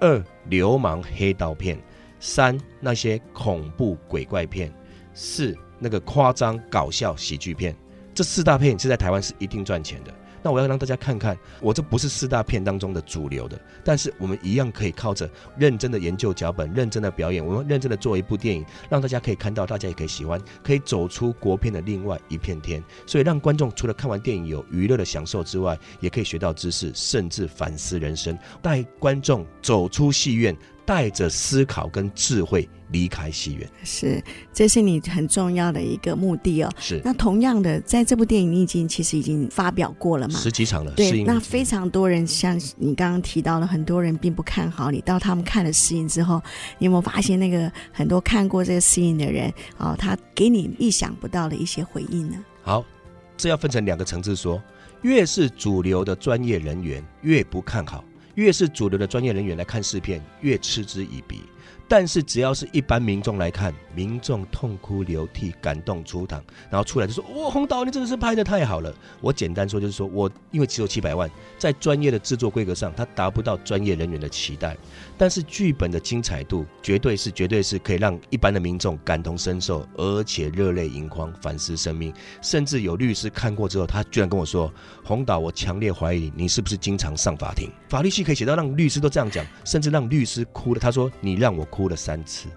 [0.00, 1.76] 二、流氓黑道片；
[2.20, 4.70] 三、那些恐怖鬼怪片；
[5.14, 7.76] 四、那个夸张搞笑喜剧片。
[8.14, 10.14] 这四大片是在台湾是一定赚钱的。
[10.42, 22.82] 那我要让大家看看，我这不是四大片当中的主流的，但是我们一样可以靠着认真的研究脚本、认真的表演，我们认真的做一部电影，让大家可以看到，大家也可以喜欢，可以走出国片的另外一片天。
[23.06, 30.56] 所以让观众除了看完电影有娱乐的享受之外，也可以学到知识，甚至反思人生，带观众走出戏院。
[30.84, 36.70] 带着思考跟智慧离开戏院，是，这是你很重要的一个目的哦。
[36.78, 40.38] 是，那同样的，在这部电影你已经其实已经发表过了嘛？
[40.38, 40.92] 十几场了。
[40.92, 45.00] 对，那非常多人像你刚刚提到了，很多人并不看好你。
[45.00, 46.40] 到他们看了试映之后，
[46.78, 52.36] 你有没有发现那个很多看过这个试映的人哦，他给你意想不到的一些回应呢？
[52.62, 52.84] 好，
[53.36, 54.62] 这要分成两个层次说，
[55.00, 58.04] 越是主流的专业人员越不看好。
[58.34, 61.42] 越是主流的专业人员来看试片，越嗤之以鼻。
[61.92, 74.74] 但是只要是一般民众来看，民众痛哭流涕，感动出场，然后出来就说：“哇，洪导，你真的是拍得太好了。”我简单说就是说，我因为只有七百万，在专业的制作规格上，它达不到专业人员的期待。
[75.18, 82.10] 但是剧本的精彩度，绝对是绝对是可以让一般的民众感同身受，而且热泪盈眶，反思生命。
[82.40, 84.72] 甚至有律师看过之后，他居然跟我说
[85.04, 87.70] ：“洪导，我强烈怀疑你是不是经常上法庭？
[87.90, 92.48] 法律系可以写到让律师都这样讲，甚至让律师哭了。”他说：“你让我哭。”哭了三次，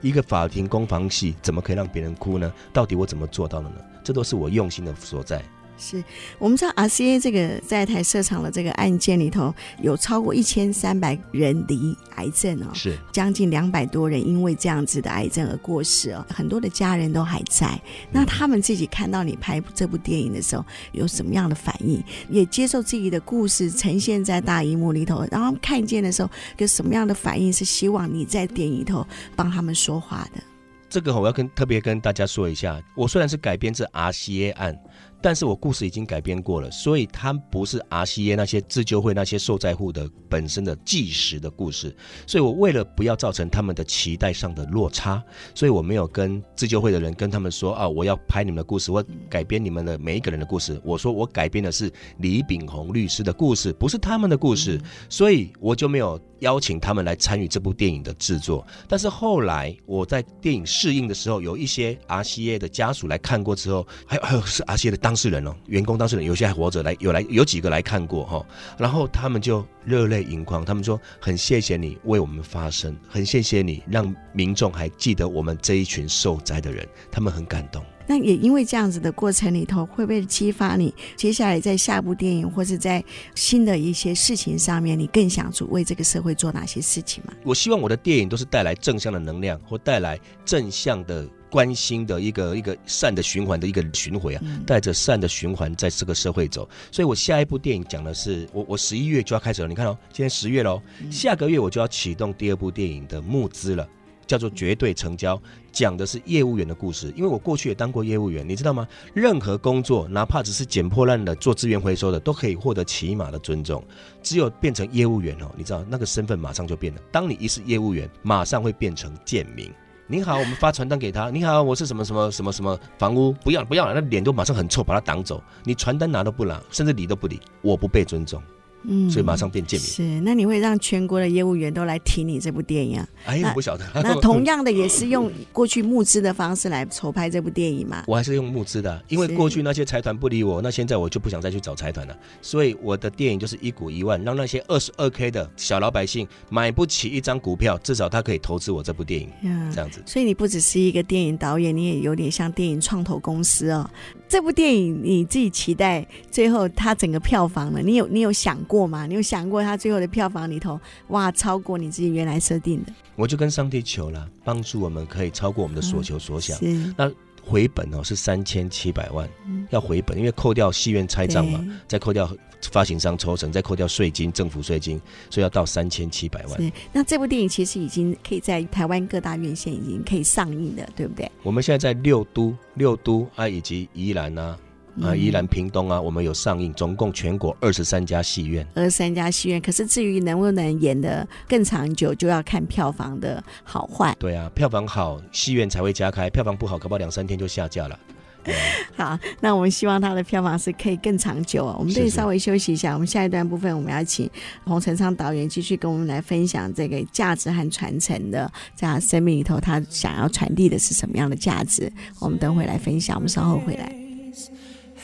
[0.00, 2.52] 一个法庭攻防戏怎么可以让别人哭呢？
[2.72, 3.76] 到底我怎么做到的呢？
[4.02, 5.40] 这都是我用心的所在。
[5.78, 6.02] 是
[6.38, 17.80] 我们知道 RCA 这个在台设厂的这个案件里头，有超过一千三百人罹癌症哦，是将近两百多人因为这样子的癌症而过世哦，很多的家人都还在。
[18.10, 22.02] 那他们自己看到你拍这部电影的时候，有什么样的反应？
[22.28, 27.52] 也接受自己的故事呈现在大荧幕里头，然后看见的时候，有什么样的反应？
[27.52, 30.42] 是希望你在电影里头帮他们说话的。
[30.90, 34.78] 这个我要跟特别跟大家说一下，我虽然是改编自 RCA 案。
[35.20, 41.94] 但是我故事已经改编过了，所以它不是 RCA 那些自救会那些受灾户的本身的纪实的故事，
[42.26, 45.22] 所以我为了不要造成他们的期待上的落差，
[45.54, 50.80] 所以我没有跟自救会的人跟他们说啊，我要拍你们的故事，我改编你们的每一个人的故事。
[50.84, 58.64] 我说我改编的是李炳宏律师的故事，不是他们的故事，所以我就没有邀请他们来参与这部电影的制作。
[58.86, 64.98] 但是后来我在电影试映的时候，有一些 RCA 的家属来看过之后，还有还有是 RCA 的。
[64.98, 68.44] 当事人哦，员工当事人有些还活着，来有来有几个来看过哈，
[68.76, 77.82] 然后他们就热泪盈眶，他们说很谢谢你为我们发声，很谢谢你让民众还记得我们这一群受灾的人，他们很感动。
[78.08, 87.34] 那也因为这样子的过程里头，会不会激发你接下来在下部电影或是在新的一些事情上面，你更想做为这个社会做哪些事情嘛？
[87.44, 96.66] 我希望我的电影都是带来正向的能量，或带来正向的关心的一个一个善的循环的一个巡回啊，带着善的循环在这个社会走。
[96.90, 103.86] 所以我下一部电影讲的是我我十一月就要开始了，你看哦，今天十月喽，下个月我就要启动第二部电影的募资了。
[104.26, 105.40] 叫做绝对成交，
[105.78, 107.12] 讲的是业务员的故事。
[107.14, 108.84] 因为我过去也当过业务员，你知道吗？
[109.14, 113.80] 任何工作，哪怕只是捡破烂的、做资源回收的，都可以获得起码的尊重。
[114.20, 117.00] 只有变成业务员哦，你知道那个身份马上就变了。
[117.12, 119.70] 当你一是业务员，马上会变成贱民。
[120.08, 121.30] 你好，我们发传单给他。
[121.30, 125.40] 你好，我是什么什么什么什么房屋，不要不要了，那脸都马上很臭，把他挡走。
[125.62, 128.42] 你传单拿都不拿，甚至理都不理，我不被尊重。
[128.84, 129.88] 嗯，所以马上变贱民。
[129.88, 133.08] 是，那你会让全国的业务员都来提你这部电影啊？
[133.24, 133.84] 哎，我不晓得。
[133.94, 138.04] 那 同样的也是用过去募资的方式来筹拍这部电影嘛？
[138.06, 142.16] 我还是用募资的啊，因为过去那些财团不理我，那现在我就不想再去找财团了。
[142.40, 149.28] 所以我的电影就是一股一万，让那些二十二 K 的小老百姓买不起一张股票，至少他可以投资我这部电影。
[149.42, 150.02] 嗯，这样子。
[150.06, 153.88] 所以你不只是一个电影导演，你也有点像电影创投公司哦。
[154.28, 157.80] 这部电影你自己期待最后它整个票房呢？
[157.82, 159.04] 你有你有想过吗？
[159.06, 162.92] 你有想过它最后的票房里头，哇，超过你自己原来设定的？
[163.16, 166.56] 我就跟上帝求了，帮助我们可以超过我们的所求所想。
[166.62, 167.10] 嗯、那。
[167.40, 169.26] 回本哦是三千七百万，
[169.70, 172.30] 要回本，因为扣掉戏院拆账嘛，再扣掉
[172.70, 175.00] 发行商抽成，再扣掉税金、政府税金，
[175.30, 176.72] 所以要到三千七百万。
[176.92, 181.30] 那这部电影其实已经可以在台湾各大院线已经可以上映的，对不对？
[181.42, 184.58] 我们现在在六都、六都啊，以及宜兰啊。
[185.02, 189.60] 啊，宜兰、屏东啊，我们有上映，总共全国二十三家戏院，二十三家戏院。
[189.60, 194.14] 可是至于能不能演的更长久，就要看票房的好坏。
[194.18, 197.98] 对啊，票房好，戏院才会加开；票房不好，搞不好两三天就下架了。
[198.96, 201.76] 好，那我们希望它的票房是可以更长久哦。
[201.78, 204.30] 我们这里稍微休息一下，我们下一段部分我们要请
[204.64, 211.92] 洪成昌导演继续跟我们来分享这个价值和传承的，在他生命里头，他想要传递的是什么样的价值？
[212.20, 213.92] 我们等会来分享，我们稍后回来。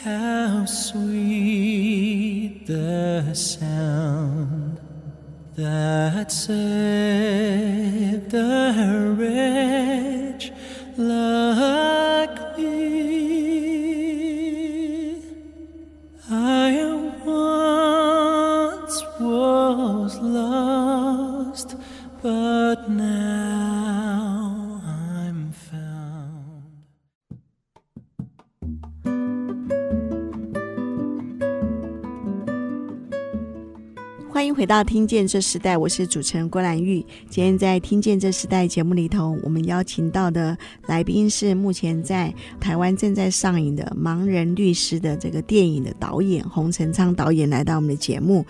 [0.05, 4.79] How sweet the sound
[5.55, 10.51] that saved a wretch
[10.95, 12.44] like
[34.55, 37.05] 回到《听见这时代》，我是主持人郭兰玉。
[37.29, 48.45] 今天在《听见这时代》节目里头，我们邀请到的来宾是目前在台湾正在上映的《盲人律师》的这个电影的导演洪成昌导演来到我们的节目，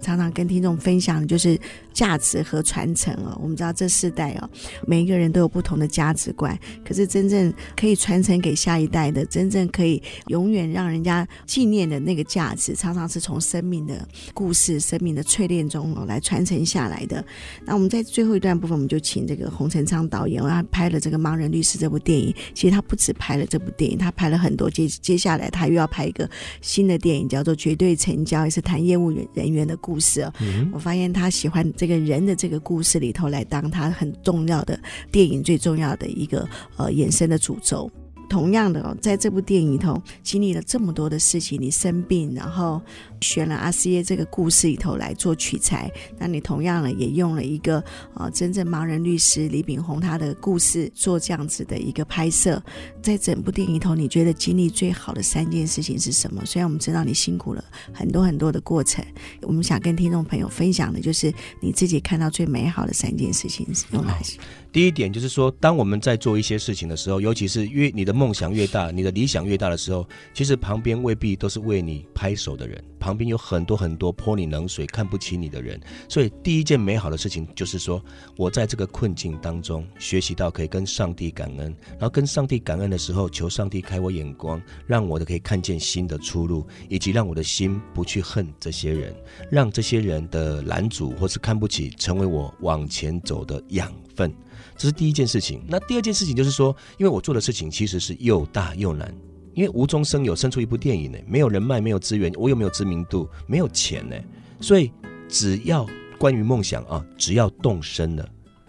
[0.00, 1.58] 常常跟听众分享就是
[1.92, 3.38] 价值和传承哦。
[3.42, 4.50] 我们知道这世代哦，
[4.86, 15.20] 每一个人都有不同的价值观，可是真正可以传承给下一代的，真正可以永远让人家纪念的那个价值，常常是从生命的故事、生命的。
[15.30, 17.24] 淬炼中哦，来传承下来的。
[17.64, 22.34] 那我们在最后一段部分，我们就请这个洪成昌导演，他拍了这个《盲人律师》这部电影。
[22.52, 24.68] 其实他不止拍了这部电影，他拍了很多。
[24.68, 26.28] 接接下来，他又要拍一个
[26.60, 30.32] 新的电影，叫做《绝对成交》，也是谈业务人员的故事哦。
[30.40, 34.78] 嗯、我发现他喜欢这个人的这个故事里头来当他很重要的
[35.10, 37.90] 电影最重要的一个呃衍生的主轴。
[38.30, 42.80] 同样的哦，在这部电影里头经历了这么多的事情，你生病，然后
[43.20, 47.82] 选了阿斯耶这个故事里头来做取材，那你同样呢也用了一个
[48.14, 52.62] 呃真正盲人律师李炳宏他的故事做这样子的一个拍摄。
[53.02, 56.46] 在整部电影里头，你觉得经历最好的三件事情是什么？
[56.46, 59.04] 虽然我们知道你辛苦了很多很多的过程，
[59.42, 64.38] 我们想跟听众朋友分享的就是你自己看到最美好的三件事情是有哪些？
[64.72, 75.80] 第一点就是说，当我们在做一些事情的时候，尤其是越你的梦想越大，你的理想越大的时候，其实旁边未必都是为你拍手的人，旁边有很多很多泼你冷水、看不起你的人。
[76.08, 78.00] 所以，第一件美好的事情就是说，
[78.36, 89.12] 我在这个困境当中学习到可以跟上帝感恩，然后跟上帝感恩的时候，求上帝开我眼光，让我的可以看见新的出路，以及让我的心不去恨这些人，
[89.50, 94.32] 让这些人的拦阻或是看不起，成为我往前走的养分。
[94.80, 95.62] 这是第一件事情。
[95.68, 99.14] 那第二件事情就是说，因为我做的事情其实是又大又难，
[99.52, 104.16] 因为无中生有，生出一部电影呢，没有人脉，没有资源，我又没有知名度，没有钱呢，
[104.58, 104.90] 所以
[105.28, 105.86] 只要
[106.18, 108.26] 关于梦想啊，只要动身了，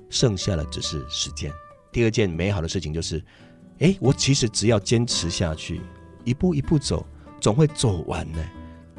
[0.10, 1.50] 剩下的只是时间。
[1.94, 3.24] 第二件美好的事情就是，
[3.80, 5.80] 哎，我其实只要坚持下去，
[6.26, 7.06] 一步一步走，
[7.40, 8.44] 总会走完呢。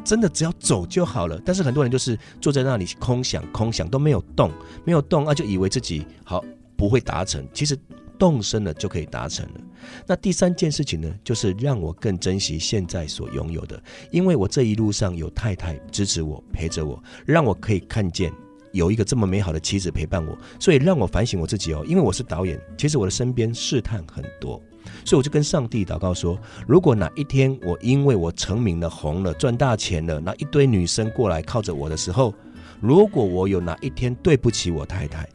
[0.03, 1.39] 真的只要走就好了。
[1.45, 4.51] 但是很多人就是坐在那里空想，空想都没有动，
[4.83, 6.43] 没有动，啊、就以为自己好。
[6.83, 7.79] 不会达成，其实
[8.19, 9.61] 动身了就可以达成了。
[10.05, 13.81] 那第三件事情呢，就是让我更珍惜现在所拥有的，
[14.11, 18.33] 因为我这一路上有太太支持我，陪着我，让我可以看见
[18.73, 21.85] 有一个这么美好的妻子陪伴我，所以让我反省我自己哦。
[21.87, 24.61] 因为我是导演，其实我的身边试探很多，
[25.05, 32.35] 所以我就跟上帝祷告说：如果哪一天我因为我成名了、红了、赚大钱了，那一堆女生过来靠着我的时候，
[32.81, 35.29] 如果我有哪一天对不起我太太。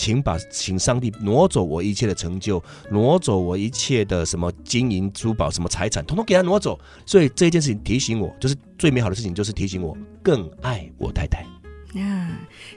[0.00, 6.80] 请把，请上帝挪走我一切的成就，挪走我一切的什么金银珠宝、什么财产，统统给他挪走。
[7.04, 11.44] 所以这件事情提醒我，就是最美好的事情，就是提醒我更爱我太太。
[11.92, 12.30] 嗯，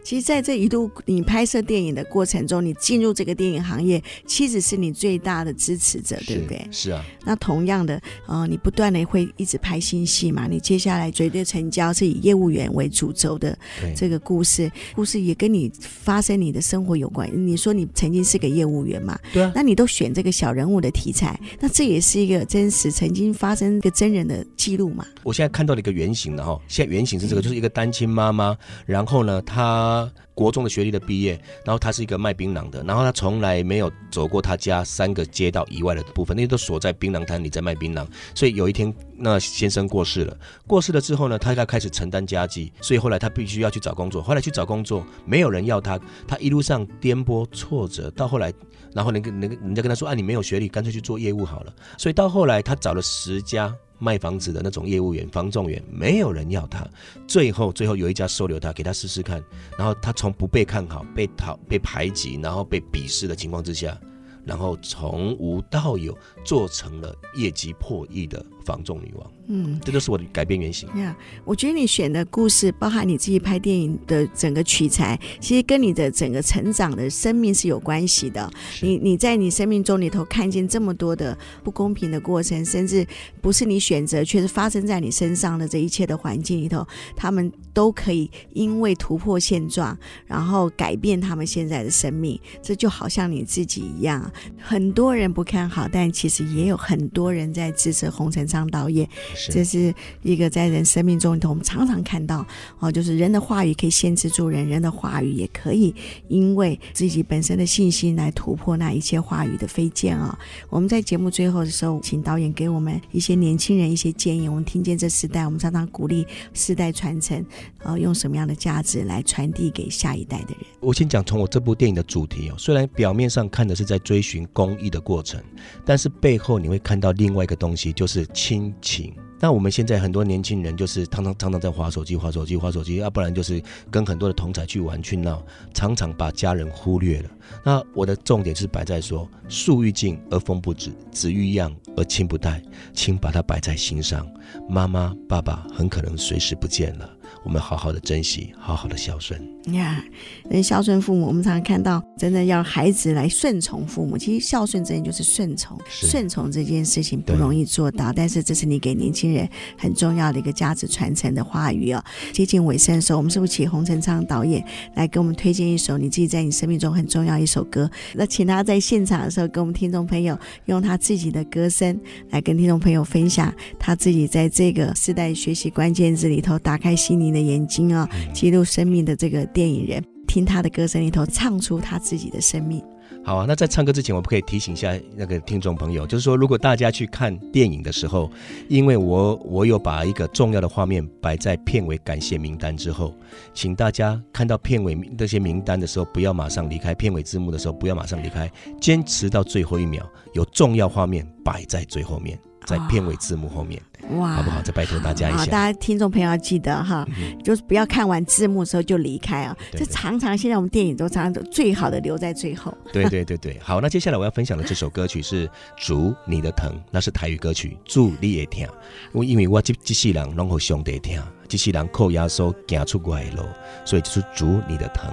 [0.04, 6.68] 其实，在这一路你拍摄电影的过程中，你进入这个电影行业，妻子是你最大的支持者，对不对？
[6.72, 7.04] 是啊。
[7.26, 10.46] 那同样的，呃，你不断的会一直拍新戏嘛？
[10.48, 13.58] 你接下来绝对成交是以业务员为主轴的
[13.96, 17.30] 这个故事，故事也跟你发生你的生活有关。
[17.34, 19.18] 你说你曾经是个业务员嘛？
[19.32, 19.52] 对啊。
[19.56, 25.06] 那你都选这个小人物的题材，那这也是一个真实曾经发生一个真人的记录嘛？
[25.24, 28.56] 我现在看到了一个原型了哈，现在原型是这个，就是一个单亲妈妈，
[28.86, 29.24] 然后。
[29.24, 38.06] 呢，她国中的学历的毕业，然后她是一个卖槟榔的，然后她从来没有走过她家三个街道以外的部分，那些都锁在槟榔摊里在卖槟榔。
[38.36, 44.22] 所以有一天，那先生过世了，过世了之后呢，他要开始承担家计，所以后来她必须要去找工作。
[44.22, 45.98] 后来去找工作，没有人要她，
[46.28, 48.52] 她一路上颠簸挫折，到后来，
[48.94, 51.74] 然后那个那个人家跟他说啊，你没有学历，干脆去做业务好了。
[51.98, 53.74] 所以到后来，他找了十家。
[54.00, 56.88] 卖房子的那种业务员、房仲员，没有人要他。
[57.28, 59.44] 最后，最后有一家收留他，给他试试看。
[59.78, 63.98] 然后他从不被看好、被讨、被排挤，然后被鄙视的情况之下，
[64.46, 69.32] 然后从无到有，做成了业绩破亿的房仲女王。
[69.48, 70.88] 嗯，这就是我的改编原型。
[70.98, 78.50] 呀，yeah, 我觉得你选的故事，包含你自己拍电影的整个取材，其实跟你的整个成长的生命是有关系的。
[78.82, 83.06] 你你在你生命中里头看见这么多的不公平的过程，甚至
[83.42, 92.40] 不是你选择，却是发生在你身上的这一切的环境里头，他们都可以因为突破现状，然后改变他们现在的生命。
[92.62, 99.06] 这就好像你自己一样，很多人不看好，但其实也有很多人在支持洪成昌导演。
[99.36, 102.46] 是这是一个在人生命中里头，我们常常看到
[102.80, 105.94] 哦，就是人的话语可以限制住人，人的话语也可以
[106.28, 110.68] 因为自己本身的信心来突破那一切话语的飞剑啊、哦！
[110.70, 114.48] 我们在节目最后的时候，请导演给我们一些年轻人一些建议。
[114.48, 117.46] 我们听见这时代，我们常常鼓励世代传承，
[117.80, 120.60] 呃，用什么样的价值来传递给下一代的人？
[120.80, 125.42] 我先讲从我这部电影的主题哦，虽然表面上看的是在追寻公益的过程，
[125.86, 129.14] 但是背后你会看到另外一个东西，就是亲情。
[129.44, 137.30] 那我们现在很多年轻人就是常常常常在划手机、划手机、划手机，要不然就是跟很多的同侪去玩去闹，常常把家人忽略了。
[137.62, 142.64] 那我的重点是摆在说，树欲静而风不止，子欲养而亲不待，
[142.94, 144.26] 请把它摆在心上。
[144.70, 147.10] 妈妈、爸爸很可能随时不见了。
[147.44, 149.40] 我们好好的珍惜，好好的孝顺
[149.74, 150.04] 呀。
[150.50, 154.18] 人、孝顺父母，我们常常看到，真的要孩子来顺从父母。
[154.18, 162.04] 其实孝顺真的就是顺从，顺从这件事情不容易做到，但是这是你给年轻人很重要的一个价值传承的话语哦。
[162.32, 164.64] 接近尾声的时候，我们是不是请洪成昌导演
[164.96, 167.90] 来给我们推荐一首你自己在你生命中很重要一首歌？
[168.16, 182.82] 那请他在现场的时候，跟我们听众朋友用他自己的歌声来跟听众朋友分享他自己在这个时代学习关键字里头打开心灵的眼睛啊、哦，记录生命的这个电影人，听他的歌声里头唱出他自己的生命。
[183.26, 188.30] 好啊，那在唱歌之前，我们可以提醒一下那个听众朋友，就是说，如果大家去看电影的时候，
[188.68, 193.16] 因为我我有把一个重要的画面摆在片尾感谢名单之后，
[193.54, 202.38] 请大家看到片尾那些名单的时候，不要马上离开；片尾字幕的时候，不要马上离开，坚持到最后一秒，有重要画面摆在最后面。
[202.66, 203.82] 在片尾字幕后面，
[204.18, 204.62] 哇，好不好？
[204.62, 205.46] 再拜托大家一下。
[205.46, 209.56] 大家听众朋友要记得哈，嗯、就是不要看完字幕的时候就离开啊。
[209.72, 212.76] 这常常现在我们电影都常常最好的留在最后。
[212.92, 215.48] 对对对对，好，那接下来我要分享的这首歌曲是
[215.78, 218.68] 《主你的疼》，那是台语歌曲，祝你也听。
[219.12, 223.44] 我因为我这这世人拢好兄弟听，这世人靠耶稣行出我的路，
[223.86, 225.12] 所以就是主你的疼。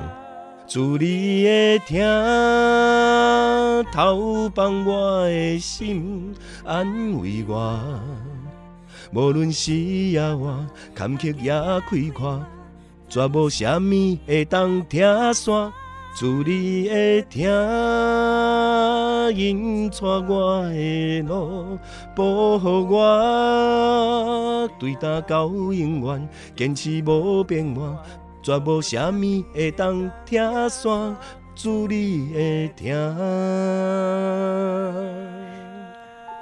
[0.72, 1.98] 祝你的疼，
[3.92, 6.32] 透放我的心，
[6.64, 6.86] 安
[7.20, 7.76] 慰我。
[9.12, 10.64] 无论是也我，
[10.94, 12.40] 坎坷也开阔，
[13.08, 15.72] 绝无啥物会当拆散。
[16.16, 17.42] 祝你的疼，
[19.34, 21.78] 引带我的路，
[22.14, 27.96] 保护我，对答到永远，坚持无变换，
[28.42, 31.16] 绝无啥物会当拆散。
[31.54, 32.96] 祝你会听。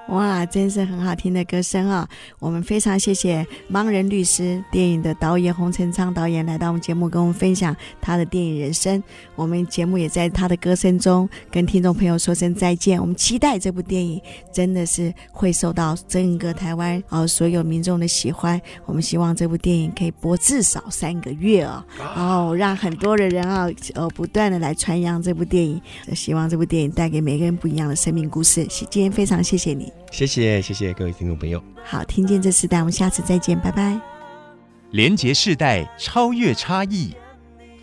[0.09, 2.09] 哇，真是很好听的歌声啊！
[2.39, 9.03] 我们非常谢谢盲人律师电影的导演洪成昌导演来到我们节目，跟我们分享他的电影人生。
[9.37, 12.99] 我们节目也在他的歌声中跟听众朋友说声再见。
[12.99, 14.19] 我们期待这部电影
[14.51, 18.59] 真的是会受到整个台湾啊所有民众的喜欢。
[18.87, 25.79] 我们希望这部电影可以播至少三个月啊，然后让很多的人啊呃不断的来传扬这部电影。
[26.15, 28.67] 希望这部电影带给每个人不一样的生命故事。
[28.91, 29.93] 今天非常谢谢你。
[30.11, 34.01] 谢谢谢谢各位听众朋友，好，听见这时代，我们下次再见，拜拜。
[34.91, 37.15] 连结世代，超越差异，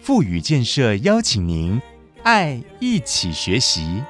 [0.02, 1.80] 富予建设邀请您，
[2.24, 4.04] 爱一起学习。